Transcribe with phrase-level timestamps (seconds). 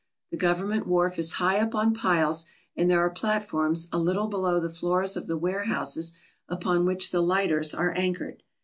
[0.31, 4.25] The govern ment wharf is high up on piles, and there are platforms a little
[4.25, 6.13] below the floors of the warehouses
[6.49, 8.41] upon which the lighters are anchored.